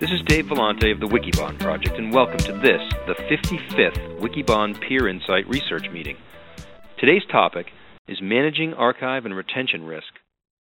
[0.00, 4.80] This is Dave Vellante of the Wikibon Project, and welcome to this, the 55th Wikibon
[4.80, 6.16] Peer Insight Research Meeting.
[7.00, 7.66] Today's topic
[8.06, 10.06] is Managing Archive and Retention Risk,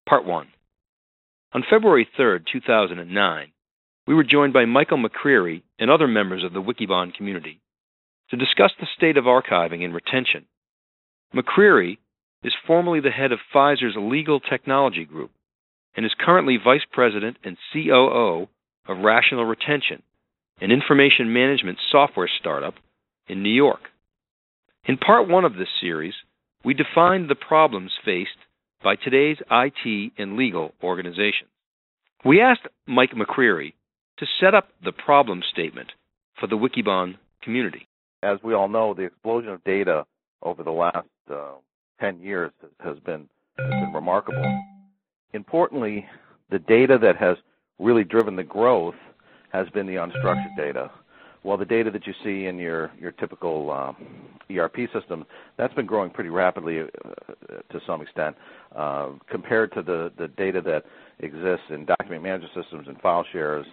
[0.08, 0.46] Part 1.
[1.52, 3.52] On February 3, 2009,
[4.06, 7.60] we were joined by Michael McCreary and other members of the Wikibon community
[8.30, 10.46] to discuss the state of archiving and retention.
[11.34, 11.98] McCreary
[12.42, 15.32] is formerly the head of Pfizer's Legal Technology Group
[15.94, 18.48] and is currently Vice President and COO
[18.88, 20.02] of Rational Retention,
[20.60, 22.74] an information management software startup
[23.28, 23.80] in New York.
[24.84, 26.14] In part one of this series,
[26.64, 28.38] we defined the problems faced
[28.82, 31.50] by today's IT and legal organizations.
[32.24, 33.74] We asked Mike McCreary
[34.18, 35.92] to set up the problem statement
[36.38, 37.88] for the Wikibon community.
[38.22, 40.06] As we all know, the explosion of data
[40.42, 41.54] over the last uh,
[42.00, 44.44] 10 years has been, has been remarkable.
[45.32, 46.06] Importantly,
[46.50, 47.36] the data that has
[47.78, 48.94] really driven the growth
[49.52, 50.90] has been the unstructured data.
[51.42, 53.92] Well, the data that you see in your your typical uh,
[54.52, 55.24] ERP system,
[55.56, 56.86] that's been growing pretty rapidly uh,
[57.70, 58.34] to some extent
[58.74, 60.84] uh, compared to the the data that
[61.20, 63.66] exists in document management systems and file shares.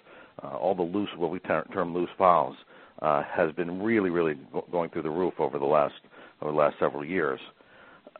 [0.43, 2.55] Uh, all the loose, what we ter- term loose files,
[3.01, 4.35] uh, has been really, really
[4.71, 5.93] going through the roof over the last
[6.41, 7.39] over the last several years,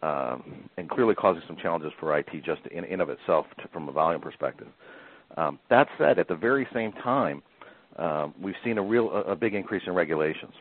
[0.02, 3.88] um, and clearly causing some challenges for IT just in, in of itself to, from
[3.90, 4.68] a volume perspective.
[5.38, 7.42] Um, that said, at the very same time,
[7.98, 10.54] uh, we've seen a real a big increase in regulations.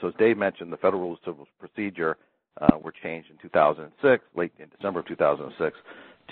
[0.00, 2.16] So as Dave mentioned, the Federal Rules of Civil Procedure
[2.60, 5.76] uh, were changed in 2006, late in December of 2006,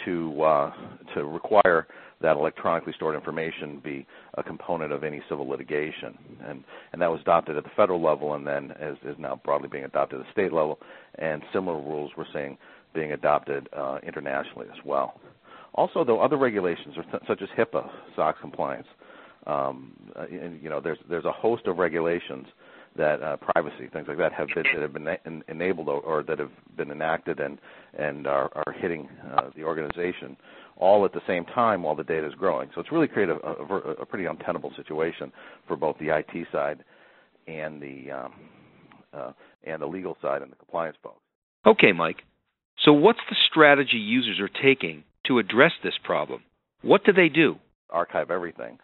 [0.05, 0.73] to uh,
[1.14, 1.86] to require
[2.20, 7.20] that electronically stored information be a component of any civil litigation, and and that was
[7.20, 10.33] adopted at the federal level, and then is, is now broadly being adopted at the
[10.33, 10.79] state level,
[11.19, 12.56] and similar rules we're seeing
[12.95, 15.20] being adopted uh, internationally as well.
[15.74, 16.94] Also, though, other regulations
[17.27, 18.86] such as HIPAA, SOX compliance,
[19.46, 22.46] um, and, you know, there's there's a host of regulations
[22.96, 26.23] that uh, privacy things like that have been that have been en- enabled or, or,
[26.24, 27.58] that have been enacted and
[27.96, 30.36] and are, are hitting uh, the organization
[30.77, 32.68] all at the same time while the data is growing.
[32.74, 35.33] So it's really created a, a, a pretty untenable situation
[35.67, 36.84] for both the IT side
[37.46, 38.33] and the um,
[39.12, 39.33] uh,
[39.64, 41.20] and the legal side and the compliance folks.
[41.67, 42.23] Okay, Mike.
[42.84, 46.42] So what's the strategy users are taking to address this problem?
[46.83, 47.56] What do they do?
[47.90, 48.78] Archive everything,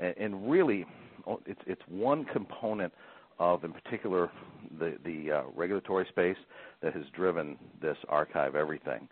[0.00, 0.86] and, really,
[1.26, 2.92] oh, it's one component
[3.38, 4.30] of, in particular,
[4.78, 6.36] the the uh, regulatory space
[6.82, 9.08] that has driven this archive everything,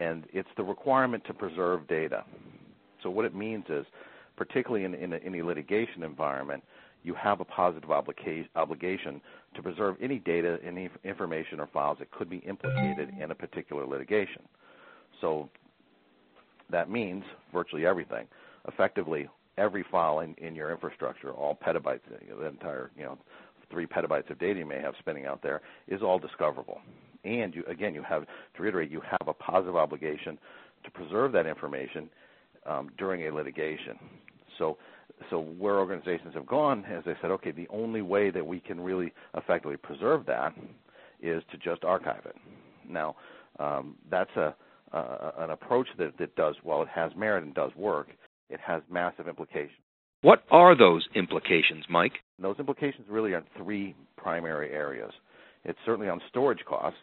[0.00, 2.24] and it's the requirement to preserve data.
[3.02, 3.84] So what it means is,
[4.36, 6.62] particularly in in any litigation environment,
[7.02, 9.20] you have a positive obliga- obligation
[9.54, 13.86] to preserve any data, any information or files that could be implicated in a particular
[13.86, 14.42] litigation.
[15.20, 15.50] So
[16.70, 18.26] that means virtually everything.
[18.66, 23.18] Effectively, every file in, in your infrastructure, all petabytes, the entire, you know,
[23.70, 26.80] three petabytes of data you may have spinning out there, is all discoverable.
[27.24, 30.38] And you, again, you have to reiterate, you have a positive obligation
[30.84, 32.08] to preserve that information
[32.66, 33.98] um, during a litigation.
[34.58, 34.78] So,
[35.30, 38.80] so where organizations have gone as they said, okay, the only way that we can
[38.80, 40.54] really effectively preserve that
[41.20, 42.36] is to just archive it.
[42.88, 43.16] Now,
[43.58, 44.54] um, that's a
[44.92, 48.08] uh, an approach that, that does, while it has merit and does work,
[48.50, 49.78] it has massive implications.
[50.22, 52.14] What are those implications, Mike?
[52.38, 55.12] And Those implications really are three primary areas.
[55.64, 56.98] It's certainly on storage costs.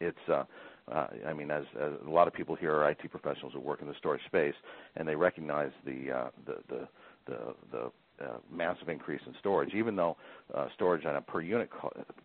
[0.00, 0.44] It's, uh,
[0.90, 3.80] uh, I mean, as, as, a lot of people here are IT professionals who work
[3.80, 4.54] in the storage space,
[4.96, 6.88] and they recognize the uh, the the
[7.26, 9.74] the, the uh, massive increase in storage.
[9.74, 10.16] Even though
[10.54, 11.70] uh, storage on a per unit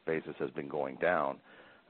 [0.05, 1.37] basis has been going down,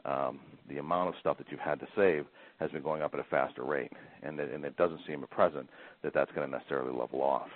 [0.06, 2.26] um, the amount of stuff that you've had to save
[2.60, 3.92] has been going up at a faster rate,
[4.24, 5.70] and it, and it doesn't seem at present
[6.04, 7.48] that that's going to necessarily level off.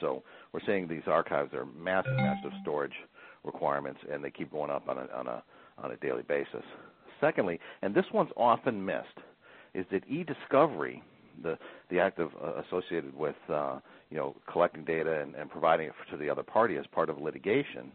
[0.00, 0.22] So
[0.52, 2.92] we're seeing these archives are massive, massive storage
[3.44, 5.42] requirements, and they keep going up on a on a
[5.78, 6.62] on a daily basis.
[7.20, 9.06] Secondly, and this one's often missed,
[9.74, 11.02] is that e-discovery,
[11.42, 11.58] the
[11.90, 13.78] the act of uh, associated with uh,
[14.10, 17.18] you know collecting data and, and providing it to the other party as part of
[17.18, 17.90] litigation,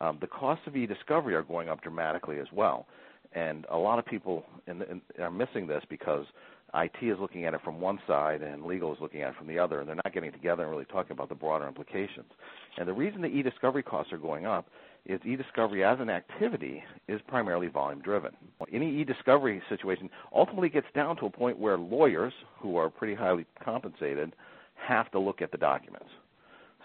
[0.00, 2.86] um, the costs of e-discovery are going up dramatically as well.
[3.32, 6.26] And a lot of people in, in, are missing this because
[6.74, 9.46] IT is looking at it from one side and legal is looking at it from
[9.46, 12.30] the other, and they're not getting together and really talking about the broader implications.
[12.78, 14.66] And the reason the e-discovery costs are going up
[15.06, 18.32] is e-discovery as an activity is primarily volume driven.
[18.72, 23.46] Any e-discovery situation ultimately gets down to a point where lawyers, who are pretty highly
[23.64, 24.34] compensated,
[24.74, 26.08] have to look at the documents.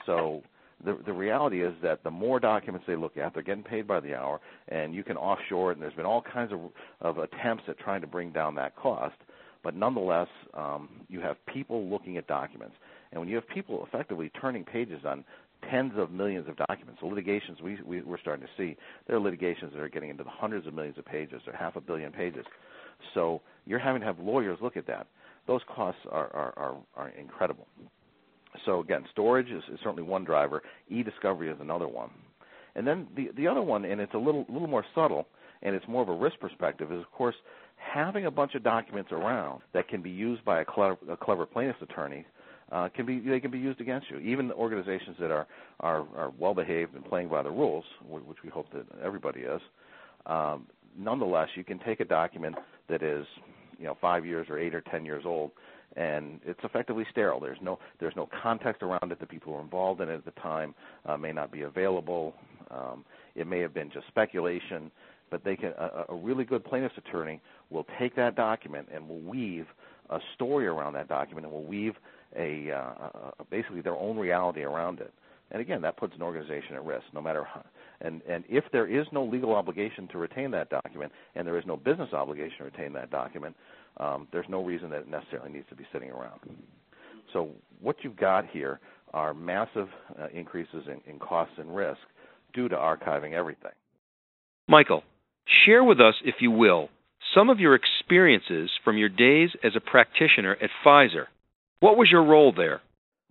[0.06, 0.44] So
[0.83, 4.00] the the reality is that the more documents they look at, they're getting paid by
[4.00, 5.75] the hour, and you can offshore it.
[5.75, 6.60] And there's been all kinds of
[7.01, 9.16] of attempts at trying to bring down that cost.
[9.66, 12.75] but nonetheless, um, you have people looking at documents.
[13.12, 15.25] And when you have people effectively turning pages on
[15.72, 18.77] tens of millions of documents, the litigations we, we, we're starting to see,
[19.07, 21.75] there are litigations that are getting into the hundreds of millions of pages or half
[21.75, 22.45] a billion pages.
[23.16, 25.07] So you're having to have lawyers look at that.
[25.48, 27.66] Those costs are, are, are, are incredible.
[28.66, 30.62] So again, storage is, is certainly one driver.
[30.90, 32.10] E-discovery is another one.
[32.75, 35.28] And then the the other one, and it's a little little more subtle,
[35.63, 37.36] and it's more of a risk perspective, is of course
[37.78, 41.46] having a bunch of documents around that can be used by a clever, a clever
[41.46, 42.25] plaintiff's attorney
[42.72, 44.18] uh, can be they can be used against you.
[44.19, 45.48] Even organizations that are
[45.80, 49.62] are, are well behaved and playing by the rules, which we hope that everybody is.
[50.25, 50.68] Um,
[50.98, 52.56] nonetheless, you can take a document
[52.90, 53.25] that is
[53.78, 55.51] you know five years or eight or ten years old
[55.96, 57.40] and it's effectively sterile.
[57.40, 59.20] There's no there's no context around it.
[59.20, 60.76] The people who involved in it at the time
[61.06, 62.34] uh, may not be available.
[62.72, 63.06] Um,
[63.36, 64.92] it may have been just speculation,
[65.30, 67.40] but they can a, a really good plaintiff's attorney
[67.70, 69.68] will take that document and will weave
[70.10, 71.94] a story around that document and will weave
[72.38, 75.14] a, uh, a basically their own reality around it.
[75.52, 77.64] And again, that puts an organization at risk, no matter how.
[78.02, 81.66] And and if there is no legal obligation to retain that document, and there is
[81.66, 83.56] no business obligation to retain that document,
[83.98, 86.40] um, there's no reason that it necessarily needs to be sitting around.
[87.32, 87.50] So
[87.82, 88.80] what you've got here
[89.14, 89.88] are massive
[90.20, 92.00] uh, increases in, in costs and risk
[92.54, 93.72] due to archiving everything.
[94.68, 95.04] Michael,
[95.66, 96.90] share with us, if you will,
[97.34, 101.26] some of your experiences from your days as a practitioner at Pfizer.
[101.80, 102.82] What was your role there?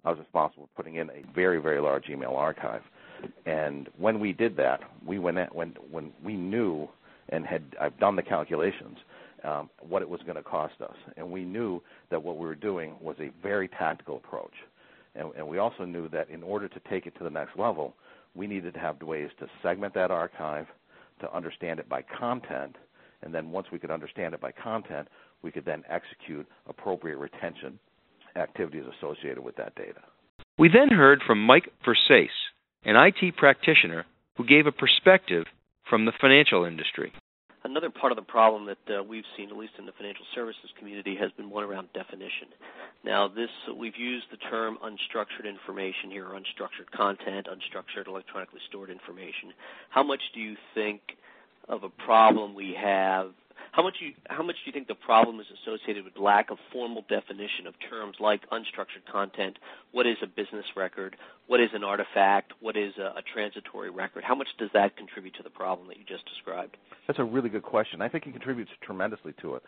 [0.05, 2.83] I was responsible for putting in a very, very large email archive.
[3.47, 6.89] And when we did that, we went at, when when we knew
[7.31, 8.99] and had I've done the calculations
[9.45, 10.97] um, what it was going to cost us.
[11.17, 14.55] And we knew that what we were doing was a very tactical approach.
[15.15, 17.95] And, and we also knew that in order to take it to the next level,
[18.35, 20.67] we needed to have ways to segment that archive,
[21.21, 22.77] to understand it by content,
[23.23, 25.09] and then once we could understand it by content,
[25.43, 27.79] we could then execute appropriate retention
[28.37, 30.01] activities associated with that data.
[30.59, 32.29] We then heard from Mike Versace,
[32.85, 35.47] an IT practitioner who gave a perspective
[35.89, 37.13] from the financial industry.
[37.65, 40.71] Another part of the problem that uh, we've seen, at least in the financial services
[40.79, 42.49] community, has been one around definition.
[43.05, 48.91] Now, this we've used the term unstructured information here, or unstructured content, unstructured electronically stored
[48.91, 49.55] information.
[49.89, 51.01] How much do you think
[51.67, 53.31] of a problem we have
[53.75, 56.59] how much you how much do you think the problem is associated with lack of
[56.73, 59.59] formal definition of terms like unstructured content?
[59.91, 61.17] What is a business record?
[61.49, 62.53] What is an artifact?
[62.61, 64.23] What is a, a transitory record?
[64.23, 66.77] How much does that contribute to the problem that you just described?
[67.07, 68.01] That's a really good question.
[68.01, 69.63] I think it contributes tremendously to it.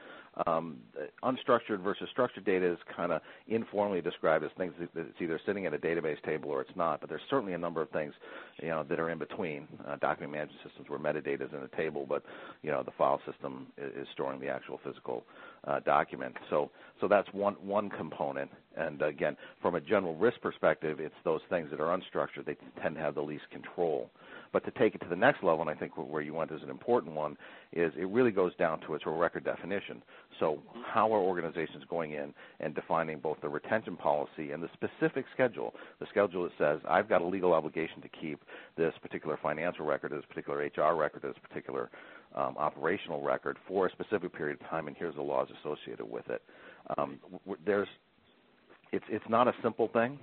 [0.46, 0.78] Um,
[1.22, 5.64] unstructured versus structured data is kind of informally described as things that it's either sitting
[5.64, 7.00] in a database table or it's not.
[7.00, 8.14] But there's certainly a number of things,
[8.62, 9.66] you know, that are in between.
[9.86, 12.22] Uh, document management systems where metadata is in a table, but
[12.62, 15.24] you know the file system is storing the actual physical
[15.66, 16.34] uh, document.
[16.50, 16.70] So,
[17.00, 18.50] so that's one one component.
[18.76, 22.44] And again, from a general risk perspective, it's those things that are unstructured.
[22.46, 24.10] They tend to have the least control.
[24.52, 26.62] But to take it to the next level, and I think where you went is
[26.62, 27.36] an important one,
[27.72, 30.02] is it really goes down to its record definition.
[30.40, 35.24] So how are organizations going in and defining both the retention policy and the specific
[35.34, 35.74] schedule?
[36.00, 38.40] The schedule that says I've got a legal obligation to keep
[38.76, 41.90] this particular financial record, this particular HR record, this particular
[42.36, 46.28] um, operational record for a specific period of time, and here's the laws associated with
[46.28, 46.42] it.
[46.96, 47.18] Um,
[47.64, 47.88] there's,
[48.92, 50.18] it's it's not a simple thing,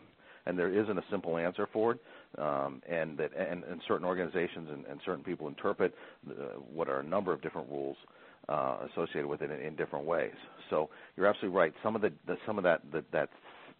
[0.46, 2.00] and there isn't a simple answer for it.
[2.38, 5.93] Um, and that and, and certain organizations and, and certain people interpret
[6.25, 6.34] the,
[6.74, 7.98] what are a number of different rules
[8.50, 10.34] uh, associated with it in, in, different ways.
[10.70, 11.74] So you're absolutely right.
[11.84, 13.29] Some of the, the some of that that that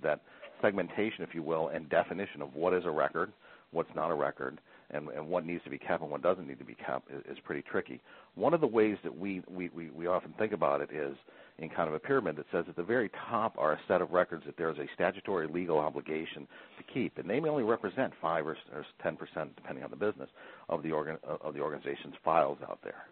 [0.04, 0.22] that
[0.62, 3.34] segmentation, if you will, and definition of what is a record,
[3.72, 4.60] what's not a record,
[4.94, 7.24] and, and what needs to be kept and what doesn't need to be kept is,
[7.30, 8.02] is pretty tricky.
[8.36, 11.16] One of the ways that we, we, we, we often think about it is
[11.60, 14.12] in kind of a pyramid that says at the very top are a set of
[14.12, 16.48] records that there is a statutory legal obligation
[16.78, 18.58] to keep, and they may only represent five or,
[19.02, 20.30] 10 percent, depending on the business,
[20.70, 23.06] of the organ, of the organization's files out there.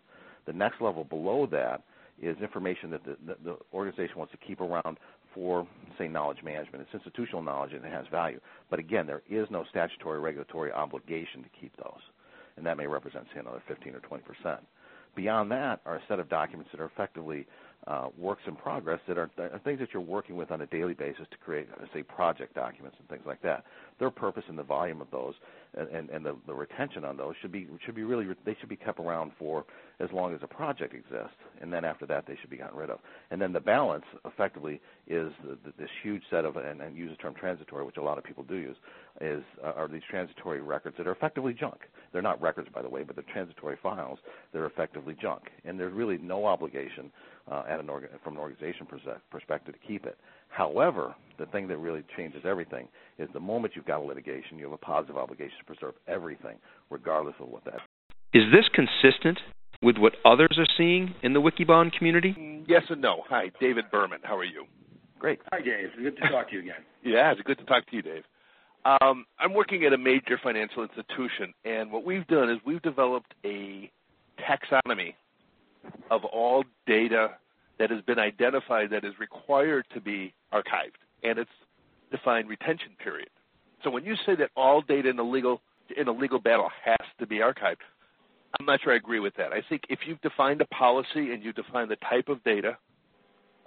[0.47, 1.83] The next level below that
[2.21, 4.97] is information that the, the, organization wants to keep around
[5.33, 6.83] for, say, knowledge management.
[6.83, 8.39] It's institutional knowledge and it has value.
[8.69, 12.01] But again, there is no statutory regulatory obligation to keep those.
[12.57, 14.61] And that may represent, say, another 15 or 20 percent.
[15.15, 17.45] Beyond that are a set of documents that are effectively
[17.87, 20.93] uh, works in progress that are, are, things that you're working with on a daily
[20.93, 23.63] basis to create, uh, say, project documents and things like that.
[23.99, 25.33] Their purpose and the volume of those
[25.73, 28.69] and, and, and the, the, retention on those should be should be really they should
[28.69, 29.65] be kept around for
[29.99, 32.89] as long as a project exists, and then after that they should be gotten rid
[32.89, 32.99] of.
[33.31, 37.09] And then the balance effectively is the, the, this huge set of and, and use
[37.11, 38.75] the term transitory, which a lot of people do use,
[39.19, 41.81] is uh, are these transitory records that are effectively junk.
[42.13, 44.19] They're not records, by the way, but they're transitory files.
[44.53, 47.11] They're effectively effectively junk, and there's really no obligation
[47.51, 48.87] uh, an orga- from an organization
[49.29, 50.17] perspective to keep it.
[50.49, 52.87] However, the thing that really changes everything
[53.17, 56.57] is the moment you've got a litigation, you have a positive obligation to preserve everything,
[56.89, 57.79] regardless of what that.
[58.33, 59.39] Is this consistent
[59.81, 62.35] with what others are seeing in the Wikibon community?
[62.37, 63.23] Mm, yes and no.
[63.29, 64.19] Hi, David Berman.
[64.23, 64.65] How are you?
[65.19, 65.39] Great.
[65.51, 65.89] Hi, Dave.
[66.01, 66.83] Good to talk to you again.
[67.03, 68.23] yeah, it's good to talk to you, Dave.
[68.83, 73.33] Um, I'm working at a major financial institution, and what we've done is we've developed
[73.45, 73.91] a
[74.39, 75.13] taxonomy
[76.09, 77.31] of all data
[77.77, 81.51] that has been identified that is required to be archived, and it's
[82.11, 83.29] defined retention period.
[83.83, 85.61] So when you say that all data in a legal
[85.97, 87.83] in a legal battle has to be archived,
[88.59, 89.51] I'm not sure I agree with that.
[89.51, 92.77] I think if you've defined a policy and you define the type of data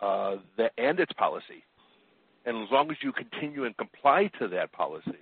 [0.01, 0.37] uh,
[0.79, 1.63] and its policy,
[2.47, 5.19] and as long as you continue and comply to that policy,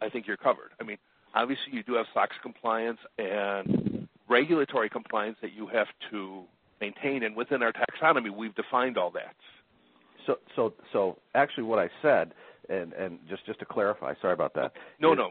[0.00, 0.70] I think you're covered.
[0.80, 0.98] I mean,
[1.34, 6.44] obviously you do have SOX compliance and regulatory compliance that you have to
[6.80, 9.34] maintain, and within our taxonomy, we've defined all that.
[10.26, 12.32] So, so, so actually, what I said,
[12.68, 14.72] and and just just to clarify, sorry about that.
[14.98, 15.30] No, is, no.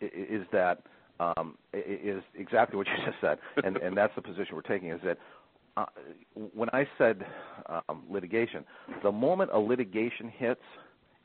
[0.00, 0.82] Is that
[1.18, 4.90] um, is exactly what you just said, and and that's the position we're taking.
[4.90, 5.18] Is that
[5.76, 5.86] uh,
[6.54, 7.24] when I said
[7.68, 8.64] um, litigation,
[9.02, 10.62] the moment a litigation hits,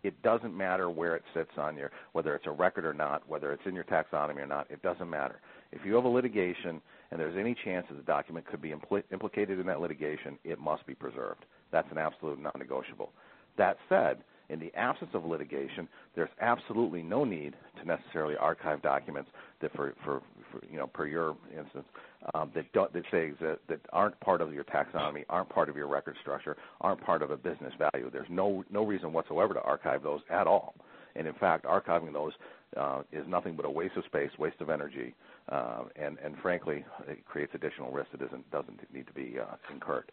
[0.03, 3.53] it doesn't matter where it sits on your, whether it's a record or not, whether
[3.53, 4.69] it's in your taxonomy or not.
[4.69, 5.39] It doesn't matter.
[5.71, 6.81] If you have a litigation
[7.11, 10.59] and there's any chance that the document could be impl- implicated in that litigation, it
[10.59, 11.45] must be preserved.
[11.71, 13.11] That's an absolute non-negotiable.
[13.57, 14.17] That said,
[14.49, 19.31] in the absence of litigation, there's absolutely no need to necessarily archive documents
[19.61, 20.21] that, for, for,
[20.53, 21.85] for you know, per your instance,
[22.33, 25.75] um, that don't that say that, that aren't part of your taxonomy, aren't part of
[25.75, 28.09] your record structure, aren't part of a business value.
[28.11, 30.75] There's no no reason whatsoever to archive those at all.
[31.15, 32.33] And in fact, archiving those
[32.77, 35.13] uh, is nothing but a waste of space, waste of energy,
[35.49, 39.55] uh, and and frankly, it creates additional risk that isn't doesn't need to be uh,
[39.71, 40.11] incurred.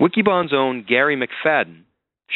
[0.00, 1.82] Wikibon's own Gary McFadden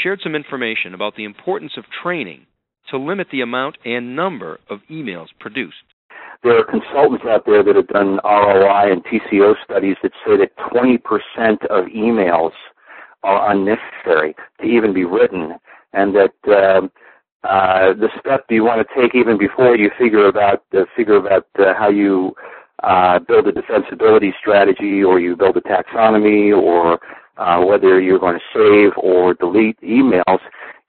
[0.02, 2.46] shared some information about the importance of training
[2.90, 5.76] to limit the amount and number of emails produced.
[6.42, 10.56] There are consultants out there that have done ROI and TCO studies that say that
[10.56, 10.98] 20%
[11.66, 12.52] of emails
[13.22, 15.56] are unnecessary to even be written,
[15.92, 16.88] and that uh,
[17.46, 21.46] uh, the step you want to take even before you figure about uh, figure about
[21.58, 22.34] uh, how you
[22.82, 26.98] uh, build a defensibility strategy, or you build a taxonomy, or
[27.36, 30.40] uh, whether you're going to save or delete emails,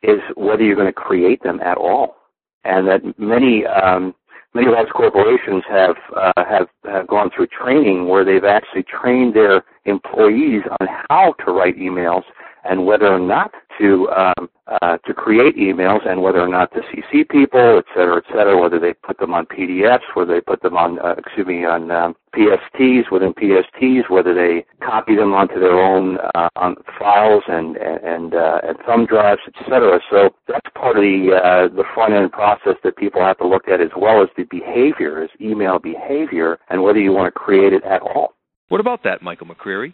[0.01, 2.15] is whether you're going to create them at all.
[2.63, 4.15] And that many um,
[4.53, 9.63] many large corporations have uh, have have gone through training where they've actually trained their
[9.85, 12.23] employees on how to write emails
[12.63, 16.79] and whether or not to um, uh, to create emails and whether or not to
[16.79, 18.57] CC people, et cetera, et cetera.
[18.57, 21.91] Whether they put them on PDFs, whether they put them on uh, excuse me on
[21.91, 27.75] um, PSTs within PSTs, whether they copy them onto their own uh, on files and
[27.77, 29.99] and uh, and thumb drives, et cetera.
[30.09, 33.67] So that's part of the uh, the front end process that people have to look
[33.67, 37.73] at as well as the behavior, as email behavior, and whether you want to create
[37.73, 38.35] it at all.
[38.69, 39.93] What about that, Michael McCreary?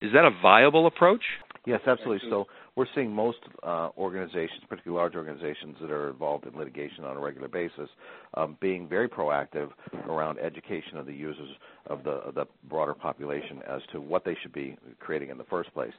[0.00, 1.22] Is that a viable approach?
[1.66, 2.28] Yes, absolutely.
[2.30, 2.46] So
[2.78, 7.20] we're seeing most uh, organizations, particularly large organizations that are involved in litigation on a
[7.20, 7.90] regular basis,
[8.34, 9.70] um, being very proactive
[10.08, 11.48] around education of the users
[11.86, 15.44] of the, of the broader population as to what they should be creating in the
[15.44, 15.92] first place.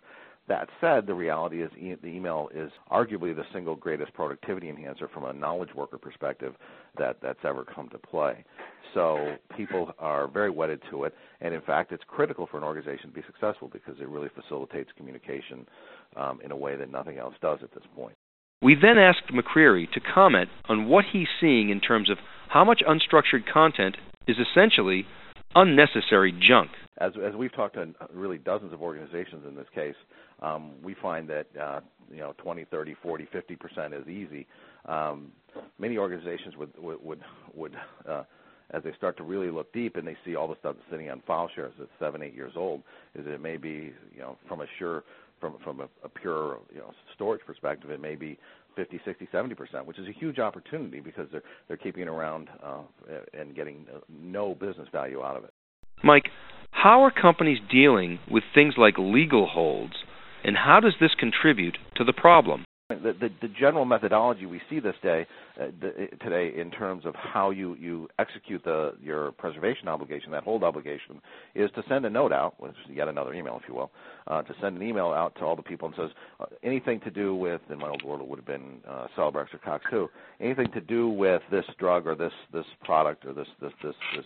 [0.50, 5.08] That said, the reality is e- the email is arguably the single greatest productivity enhancer
[5.08, 6.56] from a knowledge worker perspective
[6.98, 8.44] that that's ever come to play.
[8.96, 13.10] So people are very wedded to it, and in fact, it's critical for an organization
[13.10, 15.68] to be successful because it really facilitates communication
[16.16, 18.16] um, in a way that nothing else does at this point.
[18.64, 22.18] We then asked McCreary to comment on what he's seeing in terms of
[22.50, 25.06] how much unstructured content is essentially
[25.56, 26.70] unnecessary junk.
[26.98, 29.96] As, as we've talked to really dozens of organizations in this case,
[30.42, 31.80] um, we find that uh,
[32.12, 34.48] you know 20, 30, 40, 50 percent is easy.
[34.86, 35.32] Um,
[35.78, 37.22] many organizations would would would,
[37.54, 37.76] would
[38.08, 38.24] uh,
[38.72, 41.10] as they start to really look deep and they see all the stuff that's sitting
[41.10, 42.82] on file shares that's seven, eight years old,
[43.16, 45.04] is it may be you know from a sure
[45.40, 48.38] from from a, a pure you know storage perspective, it may be
[48.76, 52.50] 50, 60, 70 percent, which is a huge opportunity because they're they're keeping it around
[52.64, 52.82] uh,
[53.34, 55.54] and getting no business value out of it.
[56.04, 56.30] Mike,
[56.72, 59.96] how are companies dealing with things like legal holds
[60.44, 62.64] and how does this contribute to the problem?
[62.90, 65.28] The, the, the general methodology we see this day
[65.62, 70.42] uh, the, today in terms of how you, you execute the your preservation obligation, that
[70.42, 71.22] hold obligation,
[71.54, 73.92] is to send a note out, which is yet another email, if you will,
[74.26, 77.12] uh, to send an email out to all the people and says uh, anything to
[77.12, 80.10] do with, in my old world it would have been uh, Celebrex or Cox 2,
[80.42, 84.26] anything to do with this drug or this this product or this this this this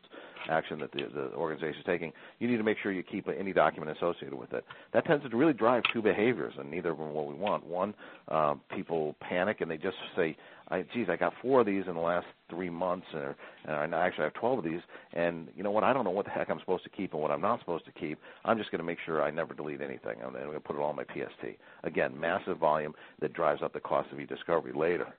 [0.50, 3.54] action that the, the organization is taking, you need to make sure you keep any
[3.54, 4.64] document associated with it.
[4.94, 7.66] That tends to really drive two behaviors, and neither of them are what we want.
[7.66, 7.94] One,
[8.28, 10.36] uh, people panic and they just say,
[10.70, 13.36] I, geez, I got four of these in the last three months, or,
[13.66, 14.80] and I actually have 12 of these,
[15.14, 15.84] and you know what?
[15.84, 17.86] I don't know what the heck I'm supposed to keep and what I'm not supposed
[17.86, 18.18] to keep.
[18.46, 20.16] I'm just going to make sure I never delete anything.
[20.20, 21.58] and I'm going to put it all in my PST.
[21.84, 25.14] Again, massive volume that drives up the cost of e-discovery later.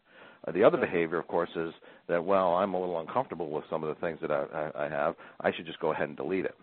[0.46, 1.72] Uh, the other behavior, of course, is
[2.08, 4.88] that, well, I'm a little uncomfortable with some of the things that I, I, I
[4.88, 5.14] have.
[5.40, 6.54] I should just go ahead and delete it.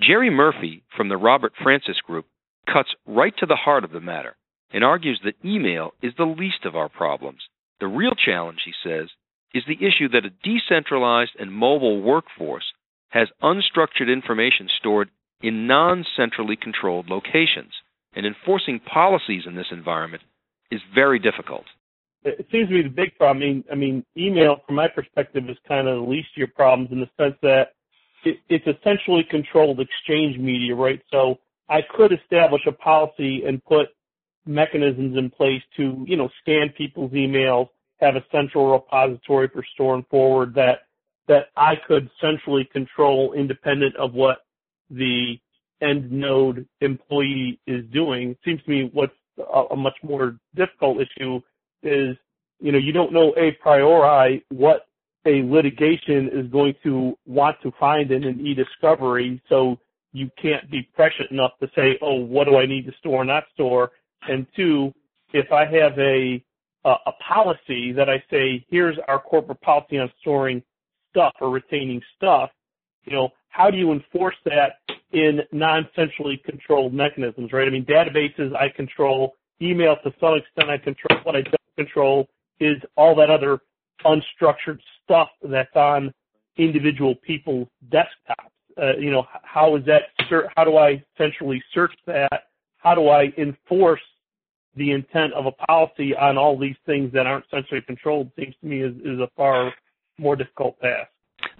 [0.00, 2.26] Jerry Murphy from the Robert Francis Group
[2.72, 4.36] cuts right to the heart of the matter
[4.70, 7.40] and argues that email is the least of our problems.
[7.80, 9.08] The real challenge, he says,
[9.54, 12.72] is the issue that a decentralized and mobile workforce
[13.10, 15.08] has unstructured information stored
[15.40, 17.72] in non centrally controlled locations,
[18.14, 20.22] and enforcing policies in this environment
[20.70, 21.64] is very difficult.
[22.24, 23.42] It seems to be the big problem.
[23.42, 26.48] I mean, I mean, email, from my perspective, is kind of the least of your
[26.48, 27.74] problems in the sense that
[28.24, 31.00] it, it's essentially controlled exchange media, right?
[31.10, 33.88] So I could establish a policy and put
[34.46, 37.68] mechanisms in place to, you know, scan people's emails,
[38.00, 40.80] have a central repository for store and forward that
[41.28, 44.38] that I could centrally control independent of what
[44.88, 45.38] the
[45.82, 48.30] end node employee is doing.
[48.30, 51.40] It seems to me what's a, a much more difficult issue
[51.82, 52.16] is,
[52.60, 54.86] you know, you don't know a priori what
[55.26, 59.78] a litigation is going to want to find in an e-discovery, so
[60.12, 63.24] you can't be prescient enough to say, oh, what do I need to store or
[63.24, 63.90] not store?
[64.28, 64.92] And two,
[65.32, 66.42] if I have a
[66.84, 70.62] a, a policy that I say, here's our corporate policy on storing
[71.10, 72.50] stuff or retaining stuff,
[73.04, 74.74] you know, how do you enforce that
[75.12, 77.66] in non-centrally controlled mechanisms, right?
[77.66, 81.18] I mean, databases I control, email to some extent I control.
[81.24, 81.42] What I
[81.78, 82.28] control
[82.60, 83.60] is all that other
[84.04, 86.12] unstructured stuff that's on
[86.56, 88.50] individual people's desktops.
[88.80, 90.02] Uh, you know, how is that?
[90.56, 92.44] How do I centrally search that?
[92.78, 94.00] How do I enforce
[94.76, 98.30] the intent of a policy on all these things that aren't centrally controlled?
[98.36, 99.72] Seems to me is, is a far
[100.18, 101.08] more difficult task.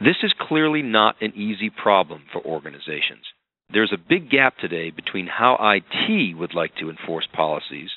[0.00, 3.24] This is clearly not an easy problem for organizations.
[3.72, 7.90] There's a big gap today between how IT would like to enforce policies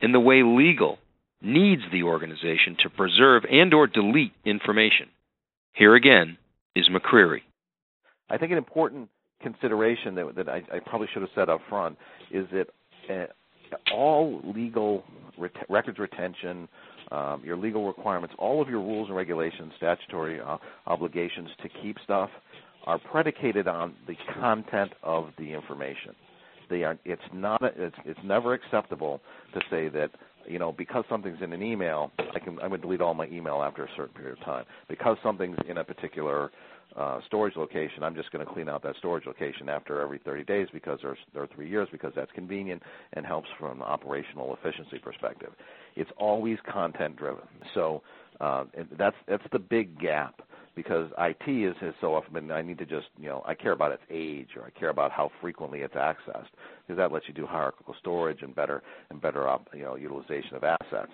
[0.00, 0.98] and the way legal
[1.42, 5.08] needs the organization to preserve and or delete information.
[5.72, 6.38] Here again
[6.74, 7.42] is McCreary.
[8.30, 9.08] I think an important
[9.42, 11.96] consideration that, that I, I, probably should have said up front
[12.30, 12.68] is that
[13.14, 13.26] uh,
[13.92, 15.04] all legal
[15.38, 16.68] ret- records retention,
[17.12, 21.96] um, your legal requirements, all of your rules and regulations, statutory uh, obligations to keep
[22.02, 22.30] stuff
[22.86, 26.14] are predicated on the content of the information.
[26.70, 26.98] They are.
[27.04, 27.62] It's not.
[27.62, 27.96] A, it's.
[28.04, 29.20] It's never acceptable
[29.54, 30.10] to say that
[30.48, 32.58] you know because something's in an email, I can.
[32.60, 34.64] I'm going to delete all my email after a certain period of time.
[34.88, 36.50] Because something's in a particular
[36.96, 40.44] uh, storage location, I'm just going to clean out that storage location after every 30
[40.44, 42.82] days because there's there are three years because that's convenient
[43.12, 45.52] and helps from an operational efficiency perspective.
[45.94, 47.44] It's always content driven.
[47.74, 48.02] So
[48.40, 48.64] uh,
[48.98, 50.40] that's that's the big gap
[50.76, 53.72] because IT is, has so often been I need to just you know I care
[53.72, 56.50] about its age or I care about how frequently it's accessed
[56.86, 60.62] because that lets you do hierarchical storage and better and better you know utilization of
[60.62, 61.10] assets.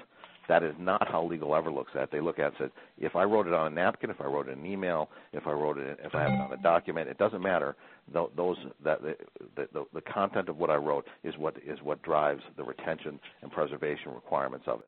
[0.49, 2.09] That is not how legal ever looks at it.
[2.11, 4.49] They look at it said, if I wrote it on a napkin, if I wrote
[4.49, 7.09] it in an email, if I wrote it, if I have it on a document,
[7.09, 7.77] it doesn't matter.
[8.13, 9.17] Those that the,
[9.57, 13.53] the, the content of what I wrote is what is what drives the retention and
[13.53, 14.87] preservation requirements of it.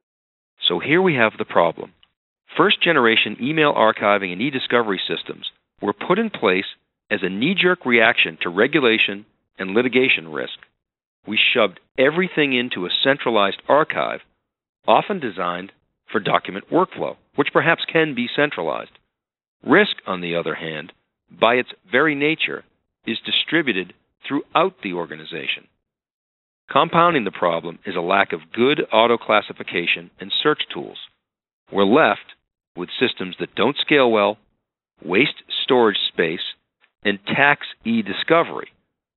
[0.68, 1.92] So here we have the problem.
[2.56, 6.66] First generation email archiving and e discovery systems were put in place
[7.10, 9.26] as a knee jerk reaction to regulation
[9.58, 10.58] and litigation risk.
[11.26, 14.20] We shoved everything into a centralized archive
[14.86, 15.72] often designed
[16.12, 18.90] for document workflow, which perhaps can be centralized.
[19.64, 20.92] Risk, on the other hand,
[21.30, 22.64] by its very nature,
[23.06, 23.94] is distributed
[24.26, 25.66] throughout the organization.
[26.70, 30.98] Compounding the problem is a lack of good auto classification and search tools.
[31.72, 32.34] We're left
[32.76, 34.38] with systems that don't scale well,
[35.04, 36.54] waste storage space,
[37.04, 38.68] and tax e discovery,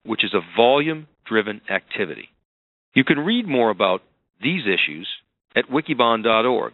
[0.06, 2.30] which is a volume driven activity.
[2.94, 4.02] You can read more about
[4.42, 5.08] these issues
[5.56, 6.74] at wikibon.org.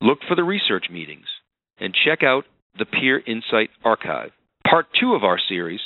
[0.00, 1.26] Look for the research meetings
[1.78, 2.44] and check out
[2.78, 4.32] the Peer Insight Archive.
[4.68, 5.80] Part two of our series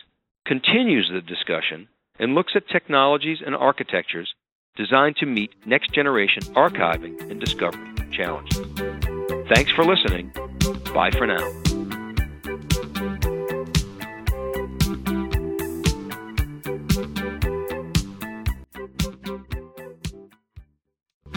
[0.47, 4.33] continues the discussion and looks at technologies and architectures
[4.77, 9.08] designed to meet next generation archiving and discovery challenges.
[9.49, 10.31] Thanks for listening.
[10.93, 11.68] Bye for now.